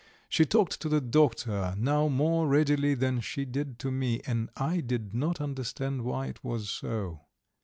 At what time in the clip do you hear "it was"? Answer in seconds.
6.25-6.71